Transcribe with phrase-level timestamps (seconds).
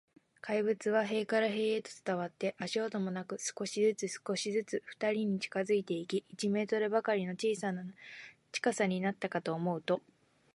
[0.41, 10.01] 怪物は塀から塀へと伝わって、足音もなく、少しずつ、少しずつ、ふたりに近づいていき、一メートルばかりの近さになったかと思うと、